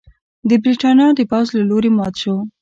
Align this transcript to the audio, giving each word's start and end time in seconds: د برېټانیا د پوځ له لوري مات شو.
د 0.49 0.51
برېټانیا 0.63 1.07
د 1.15 1.19
پوځ 1.31 1.47
له 1.57 1.63
لوري 1.69 1.89
مات 1.97 2.13
شو. 2.21 2.35